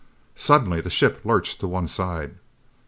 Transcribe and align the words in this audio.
Suddenly 0.35 0.81
the 0.81 0.89
ship 0.89 1.21
lurched 1.23 1.59
to 1.59 1.67
one 1.67 1.87
side. 1.87 2.39